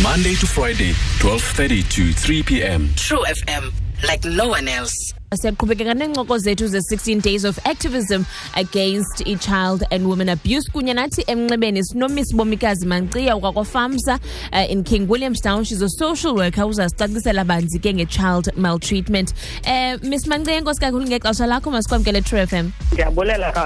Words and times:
Monday 0.00 0.36
to 0.36 0.46
Friday, 0.46 0.92
12:30 1.18 1.88
to 1.90 2.12
3 2.12 2.42
p.m. 2.44 2.88
True 2.94 3.24
FM, 3.26 3.72
like 4.06 4.24
no 4.24 4.46
one 4.48 4.68
else. 4.68 4.94
siyaqhubekeka 5.42 5.94
neencoko 5.98 6.38
zethu 6.38 6.66
ze-16 6.68 7.22
days 7.22 7.44
of 7.50 7.58
activism 7.66 8.24
against 8.62 9.26
i-child 9.26 9.82
and 9.90 10.06
woman 10.06 10.28
abuse 10.36 10.68
kunye 10.74 10.94
nathi 11.00 11.22
emnxebeni 11.34 11.82
sinomiss 11.88 12.30
bomikazi 12.40 12.86
manciya 12.92 13.32
ukwakofamsa 13.38 14.14
uh, 14.14 14.18
eh, 14.58 14.70
in 14.70 14.84
king 14.84 15.08
Williamstown. 15.10 15.64
she's 15.64 15.82
a 15.82 15.88
social 16.04 16.34
worker 16.36 16.64
uzasicacisela 16.72 17.44
banzi 17.52 17.78
ke 17.86 17.90
nge-child 17.98 18.46
maltreatment 18.66 19.28
um 19.66 19.74
uh, 19.74 19.92
miss 20.12 20.24
manciya 20.32 20.58
inkosi 20.62 20.80
kakhulu 20.84 21.04
ngexesha 21.10 21.46
lakho 21.52 21.68
masikwamkele 21.76 22.20
true 22.28 22.40
f 22.48 22.52
m 22.62 22.70
ndiyabulela 22.92 23.48
ka 23.58 23.64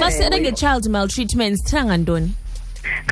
Masiyana 0.00 0.36
eh, 0.36 0.40
ngechild 0.42 0.88
maltreatment 0.94 1.56
sithanga 1.60 1.96
ntoni? 2.00 2.28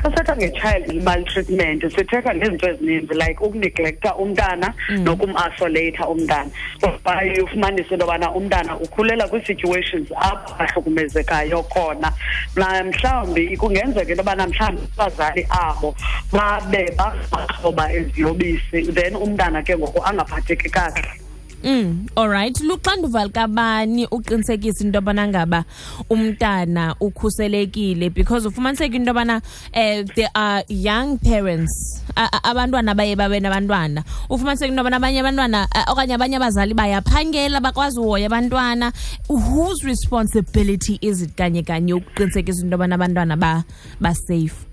Kasatha 0.01 0.33
ngechild 0.39 0.87
maltreatment 1.07 1.81
sithetha 1.95 2.31
ngezinto 2.35 2.65
ezininzi 2.71 3.13
like 3.21 3.37
ukuneglect 3.45 4.01
umntana 4.23 4.73
mm. 4.89 5.03
nokumisolate 5.07 6.01
umntana. 6.13 6.49
So 6.81 6.87
baye 7.05 7.37
ufumanise 7.41 7.91
into 7.93 8.05
yobana 8.05 8.27
umntana 8.37 8.73
ukhulela 8.85 9.27
kwii-situations 9.29 10.09
apho 10.15 10.53
ahlukumezekayo 10.63 11.63
khona. 11.73 12.11
Mhlawumbi 12.57 13.55
kungenzeka 13.57 14.09
into 14.09 14.21
yobana 14.23 14.47
mhlawumbi 14.47 14.89
abazali 14.97 15.45
abo 15.51 15.95
babe 16.31 16.83
baxhoba 16.97 17.91
eziyobisi 17.93 18.91
then 18.91 19.13
umntana 19.13 19.63
ke 19.65 19.77
ngoku 19.77 20.01
angaphatheki 20.01 20.69
kakuhle. 20.71 21.22
Mm, 21.63 22.09
all 22.17 22.27
right. 22.27 22.51
Luxanduva 22.59 23.23
likabani 23.23 24.05
uqinisekisa 24.11 24.83
into 24.83 24.97
yobana 24.99 25.27
ngaba 25.27 25.63
umntana 26.11 26.93
ukhuselekile 26.99 28.13
because 28.13 28.45
ufumaniseke 28.45 28.95
into 28.97 29.13
yobana 29.13 29.41
eh 29.73 30.03
there 30.13 30.27
are 30.35 30.63
young 30.67 31.17
parents 31.19 32.03
abantwana 32.17 32.93
baye 32.97 33.15
babe 33.15 33.39
nabantwana. 33.41 34.03
Ufumaniseke 34.29 34.67
into 34.67 34.83
yobana 34.83 34.97
abanye 34.99 35.23
abantwana 35.23 35.67
eh, 35.73 35.85
okanye 35.87 36.15
abanye 36.17 36.35
abazali 36.35 36.73
bayaphangela 36.75 37.61
bakwazi 37.61 37.97
uhoya 37.97 38.27
abantwana. 38.27 38.91
Whose 39.29 39.85
responsibility 39.85 40.99
is 41.01 41.21
it 41.21 41.33
kanye 41.37 41.63
kanye 41.63 41.93
ukuqinisekisa 41.95 42.61
into 42.65 42.75
yobana 42.75 42.95
abantwana 42.99 43.39
ba, 43.39 43.63
ba 44.01 44.13
safe? 44.13 44.65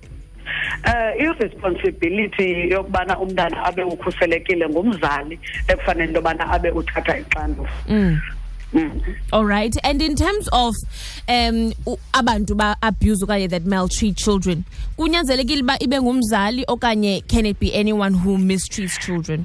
eh 0.87 1.17
irresponsibility 1.21 2.69
yokubana 2.71 3.19
umntana 3.19 3.65
abe 3.67 3.83
ukhuselekile 3.85 4.69
ngumzali 4.69 5.39
ekufanele 5.69 6.05
into 6.07 6.19
yobana 6.21 6.47
abe 6.51 6.71
uthatha 6.71 7.19
ixando 7.19 7.67
mm. 7.89 8.21
Mm. 8.73 9.03
All 9.33 9.45
right. 9.45 9.77
And 9.83 10.01
in 10.01 10.15
terms 10.15 10.47
of 10.53 10.77
um 11.29 11.73
abantu 12.15 12.57
ba 12.57 12.77
abuse 12.81 13.21
okanye 13.21 13.51
that 13.51 13.63
maltreat 13.65 14.17
children, 14.17 14.65
kunyanzelekile 14.97 15.63
uba 15.63 15.77
ibe 15.83 15.99
ngumzali 16.01 16.65
okanye 16.69 17.27
can 17.27 17.47
it 17.47 17.59
be 17.59 17.75
anyone 17.75 18.15
who 18.15 18.39
mistreats 18.39 18.97
children? 19.01 19.45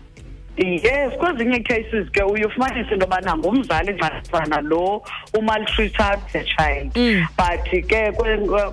yes 0.57 1.13
kwezinye 1.19 1.59
cases 1.63 2.07
ke 2.13 2.23
uyofumanisa 2.23 2.91
into 2.93 3.05
yobana 3.05 3.37
ngumzali 3.37 3.93
ngxasana 3.93 4.61
lo 4.63 5.01
umaltreater 5.37 6.17
the 6.31 6.43
child 6.45 6.91
but 7.35 7.63
ke 7.89 8.13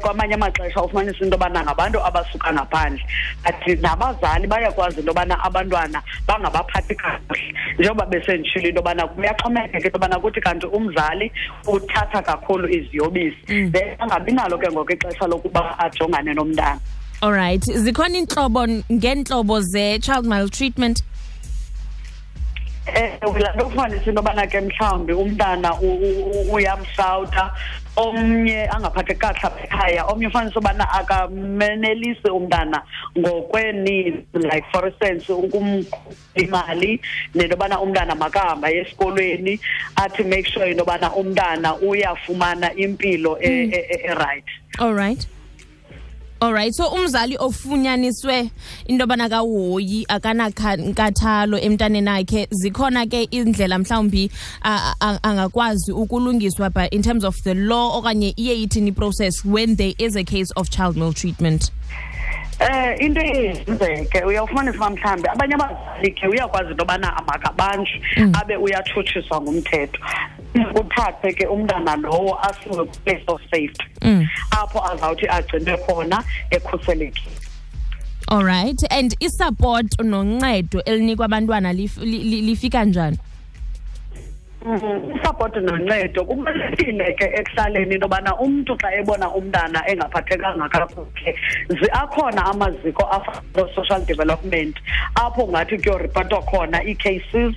kwamanye 0.01 0.35
amaxesha 0.35 0.83
ufumanisa 0.83 1.25
into 1.25 1.37
yobana 1.37 1.63
ngabantu 1.65 1.99
abasuka 2.07 2.53
ngaphandle 2.53 3.03
but 3.45 3.83
nabazali 3.83 4.47
bayakwazi 4.47 5.01
into 5.01 5.11
yobana 5.13 5.37
abantwana 5.45 6.03
bangabaphathi 6.29 6.95
kakuhle 6.95 7.55
njengoba 7.79 8.07
besenditshile 8.07 8.69
into 8.69 8.79
yobana 8.81 9.07
kuyaxhomekeka 9.09 9.79
into 9.79 9.91
yobana 9.99 10.21
kuthi 10.21 10.41
kanti 10.41 10.67
umzali 10.67 11.33
uthatha 11.67 12.23
kakhulu 12.23 12.69
iziyobisi 12.69 13.39
mm. 13.49 13.73
then 13.73 13.89
angabi 13.99 14.33
nalo 14.33 14.59
ke 14.59 14.71
ngoko 14.73 14.93
ixesha 14.93 15.27
lokuba 15.27 15.79
ajongane 15.79 16.35
nomntana 16.35 16.79
all 17.23 17.33
right 17.33 17.63
zikhona 17.63 18.17
iintlobo 18.19 18.67
ngeentlobo 18.93 19.61
ze-child 19.61 20.27
maltreatment 20.27 21.03
eh 22.87 23.19
wela 23.33 23.55
lokufanele 23.55 24.13
nobana 24.13 24.47
ke 24.47 24.59
mhlawumbe 24.61 25.13
umntana 25.15 25.71
uyamsawuta 26.51 27.55
omnye 27.97 28.67
angaphathe 28.75 29.15
kahle 29.15 29.39
apha 29.43 29.63
ekhaya 29.65 30.07
omnye 30.11 30.27
ufanele 30.27 30.57
ubana 30.59 30.85
akamenelise 30.91 32.29
umntana 32.31 32.83
ngokweneeds 33.19 34.27
like 34.35 34.67
for 34.73 34.89
instance 34.89 35.23
imali 36.35 37.01
nentobana 37.35 37.79
umntana 37.81 38.15
makahamba 38.15 38.71
esikolweni 38.73 39.61
athi 39.97 40.23
make 40.25 40.49
sure 40.49 40.67
intobana 40.71 41.11
umntana 41.15 41.77
uyafumana 41.77 42.75
impilo 42.75 43.39
e- 43.41 43.71
e- 43.71 43.87
e- 43.95 44.07
erayithi 44.11 44.55
all 44.81 44.93
right 44.95 45.27
Alright 46.43 46.75
so 46.75 46.89
umzali 46.91 47.37
ofunyaniswe 47.39 48.51
intobana 48.89 49.29
kawoyi 49.29 50.05
akanankathalo 50.09 51.57
emntaneni 51.63 52.05
nakhe 52.05 52.49
zikhona 52.51 53.07
ke 53.09 53.29
indlela 53.31 53.79
mhlawumbi 53.79 54.29
angakwazi 55.23 55.93
ukulungiswa 55.93 56.73
but 56.75 56.93
in 56.93 57.01
terms 57.01 57.23
of 57.23 57.37
the 57.45 57.55
law 57.55 57.97
okanye 58.01 58.35
iye 58.37 58.63
ithini 58.67 58.91
process 58.91 59.45
when 59.45 59.77
there 59.77 59.95
is 59.99 60.17
a 60.17 60.25
case 60.25 60.51
of 60.57 60.69
child 60.69 60.97
maltreatment 60.97 61.71
Eh 62.61 62.97
into 63.01 63.21
eyenzeke 63.21 64.25
uyawufumanisa 64.27 64.77
uba 64.77 64.91
mhlambi 64.91 65.29
abanye 65.29 65.55
abazali 65.55 66.11
ke 66.15 66.27
uyakwazi 66.29 66.71
into 66.71 66.81
yobana 66.83 67.17
amakabanjwe 67.19 68.01
mm. 68.17 68.33
abe 68.35 68.57
uyathutshiswa 68.57 69.41
ngumthetho 69.41 70.01
uthathe 70.55 71.33
ke 71.33 71.47
umntana 71.49 71.97
lowo 71.97 72.35
asiwe 72.45 72.85
place 73.05 73.25
of 73.29 73.41
safety 73.51 73.85
mm. 74.05 74.25
apho 74.53 74.81
azawuthi 74.93 75.27
agcine 75.29 75.75
khona 75.87 76.21
ekhuselekile 76.51 77.33
all 78.29 78.43
right 78.45 78.79
and 78.91 79.17
isupport 79.21 79.89
noncedo 80.05 80.83
elinikwa 80.85 81.27
abantwana 81.27 81.73
lifika 81.73 82.85
njani 82.85 83.19
mm, 84.67 84.81
support 85.25 85.57
noncedo 85.57 86.25
kubalulekile 86.25 87.13
ke 87.15 87.25
ekuhlaleni 87.35 87.95
into 87.95 88.05
yobana 88.07 88.37
umntu 88.37 88.77
xa 88.77 88.93
ebona 89.01 89.31
umntana 89.35 89.83
engaphathekanga 89.91 90.69
kakuhle 90.69 91.93
akhona 91.93 92.45
amaziko 92.47 93.03
afana 93.05 93.69
social 93.75 94.05
development 94.07 94.77
apho 95.15 95.49
ngathi 95.49 95.79
kuyoreportwa 95.79 96.43
khona 96.43 96.85
ii-cases 96.85 97.55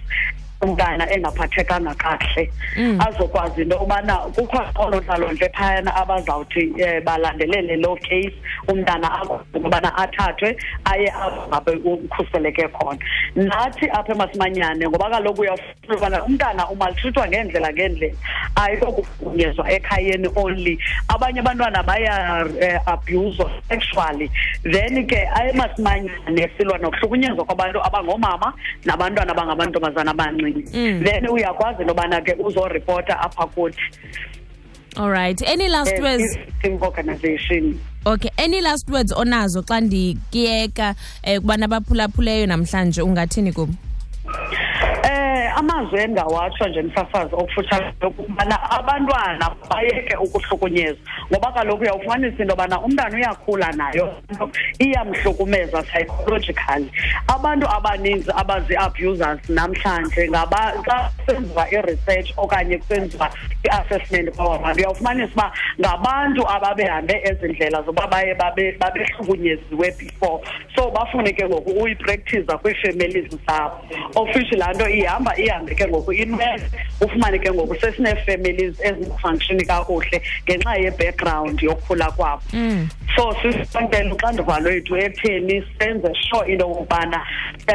umntana 0.62 1.04
engaphathekanga 1.14 1.94
kahle 1.96 2.50
mm. 2.78 3.02
azokwazi 3.08 3.62
into 3.62 3.76
yobana 3.76 4.16
kukho 4.36 4.58
oonontlalontle 4.76 5.50
phayana 5.54 5.94
abazawuthi 5.96 6.70
um 6.74 6.80
eh, 6.80 7.02
balandelele 7.02 7.76
loo 7.82 7.96
case 7.98 8.34
umntana 8.68 9.12
akwazi 9.20 9.44
ukubana 9.54 9.96
athathwe 9.98 10.58
aye 10.86 11.08
apho 11.12 11.48
ngabe 11.50 11.72
ukhuseleke 11.84 12.68
khona 12.68 12.98
nathi 13.36 13.90
apha 13.90 14.12
emasimanyane 14.14 14.88
ngoba 14.90 15.10
kaloku 15.10 15.42
uyafuna 15.42 15.96
ubana 15.98 16.24
umntana 16.24 16.70
umaltrithwa 16.70 17.28
ngeendlela 17.28 17.74
ngeendlela 17.74 18.16
ayikokugunyezwa 18.56 19.72
ekhayeni 19.72 20.30
only 20.36 20.80
abanye 21.10 21.40
abantwana 21.40 21.84
baya-abhuzwa 21.84 23.52
eh, 23.52 23.62
sexually 23.70 24.30
then 24.64 25.06
ke 25.08 25.20
emasimanyane 25.52 26.50
silwa 26.58 26.78
nokuhlukunyezwa 26.78 27.46
kwabantu 27.46 27.84
abangoomama 27.84 28.54
nabantwana 28.86 29.32
abangamantombazana 29.32 30.12
abancinci 30.12 30.55
mcimbi 30.56 30.94
mm. 31.00 31.06
then 31.06 31.26
uyakwazi 31.30 31.84
nobana 31.86 32.22
ke 32.24 32.34
uzoripota 32.40 33.20
apha 33.20 33.48
kuthi 33.48 33.92
all 34.98 35.10
right 35.10 35.42
any 35.48 35.68
last 35.68 35.92
eh, 35.94 36.02
words 36.04 36.38
organization 36.84 37.80
okay 38.06 38.30
any 38.38 38.62
last 38.62 38.90
words 38.90 39.12
onazo 39.14 39.62
xa 39.64 39.82
ndikuyeka 39.82 40.90
um 40.90 40.96
eh, 41.24 41.40
kubantu 41.42 41.66
abaphulaphuleyo 41.66 42.48
namhlanje 42.48 43.02
ungathini 43.02 43.54
kum 43.54 43.76
amazwi 45.56 46.00
endingawatsho 46.00 46.68
nje 46.68 46.82
msasazi 46.82 47.36
okufutshane 47.36 47.94
yokubana 48.02 48.72
abantwana 48.72 49.52
bayeke 49.70 50.16
ukuhlukunyezwa 50.16 50.96
ngoba 51.32 51.52
kaloku 51.52 51.84
uyawufumanisa 51.84 52.28
into 52.30 52.44
yobana 52.44 52.82
umntana 52.82 53.16
uyakhula 53.16 53.72
nayo 53.72 54.14
nto 54.30 54.50
iyamhlukumeza 54.80 55.84
psychologically 55.84 56.92
abantu 57.28 57.68
abaninzi 57.70 58.32
abazii 58.36 58.76
abusers 58.76 59.50
namhlanje 59.50 60.30
ngaba 60.30 60.74
xa 60.88 61.12
kusenziwa 61.18 61.68
i-research 61.72 62.30
okanye 62.38 62.78
kusenziwa 62.78 63.30
i-assessment 63.64 64.36
kwawabantu 64.36 64.80
uyawufumanisa 64.80 65.30
uba 65.34 65.52
ngabantu 65.80 66.50
ababehambe 66.50 67.22
ezi 67.24 67.48
ndlela 67.54 67.82
zoba 67.82 68.08
baye 68.08 68.36
babehlukunyeziwe 68.80 69.92
before 70.00 70.44
so 70.76 70.92
bafune 70.92 71.34
ke 71.34 71.46
ngoku 71.50 71.70
uyiprekthiza 71.72 72.58
kwiifemelizi 72.58 73.40
zabo 73.48 73.76
ofishi 74.16 74.56
laa 74.56 74.74
nto 74.74 74.90
ihamba 74.90 75.34
ihambe 75.46 75.76
ke 75.76 75.86
ngoku 75.88 76.12
inwele 76.14 76.64
ufumane 77.02 77.38
ke 77.40 77.50
ngoku 77.54 77.76
sesine-families 77.80 78.76
ezingafunctioni 78.88 79.64
kakuhle 79.70 80.18
ngenxa 80.46 80.74
ye-background 80.84 81.56
yokukhula 81.68 82.08
kwabo 82.18 82.42
mm. 82.54 82.90
so 83.16 83.24
sisondela 83.42 84.14
uxanduva 84.16 84.56
lwethu 84.64 84.94
etheni 84.98 85.62
senze 85.80 86.10
sure 86.26 86.48
into 86.52 86.66
yokubana 86.66 87.20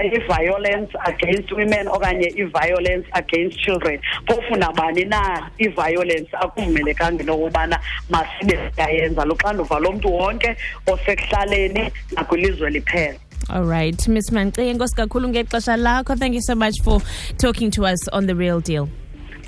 i-violence 0.05 0.95
against 1.11 1.49
women 1.59 1.87
okanye 1.97 2.29
i-violence 2.43 3.07
against 3.21 3.57
children 3.65 3.97
phofu 4.27 4.55
nabani 4.63 5.05
na 5.13 5.23
i-violence 5.65 6.29
akuvumelekanga 6.43 7.21
into 7.23 7.33
yokubana 7.33 7.77
masibe 8.11 8.59
siyayenza 8.75 9.25
luxanduva 9.25 9.79
lomntu 9.79 10.09
wonke 10.13 10.57
osekuhlaleni 10.87 11.85
nakwilizwe 12.17 12.71
liphela 12.71 13.19
all 13.49 13.65
right 13.65 13.97
miss 14.09 14.31
manxiye 14.31 14.71
enkosi 14.73 14.95
kakhulu 14.97 16.19
thank 16.19 16.35
you 16.35 16.41
so 16.43 16.55
much 16.55 16.81
for 16.83 17.01
talking 17.39 17.71
to 17.71 17.87
us 17.87 18.07
on 18.13 18.27
the 18.27 18.35
real 18.35 18.61
deal 18.61 18.89